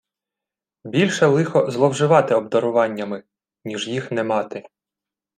Більше 0.83 1.25
лихо 1.25 1.71
зловживати 1.71 2.35
обдаруваннями, 2.35 3.23
ніж 3.63 3.87
їх 3.87 4.11
не 4.11 4.23
мати. 4.23 4.65